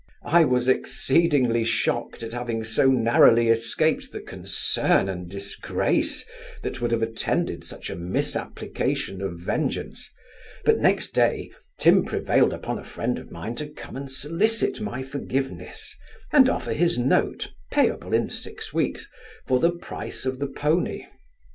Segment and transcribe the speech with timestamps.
[0.25, 6.25] I was exceedingly shocked at having so narrowly escaped the concern and disgrace
[6.63, 10.09] that would have attended such a misapplication of vengeance:
[10.65, 15.03] but, next day, Tim prevailed upon a friend of mine to come and solicit my
[15.03, 15.95] forgiveness,
[16.33, 19.07] and offer his note, payable in six weeks,
[19.45, 21.05] for the price of the poney.